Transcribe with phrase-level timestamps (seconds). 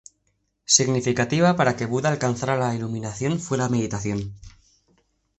[0.77, 4.33] Significativa para que Buda alcanzara la iluminación fue la meditación.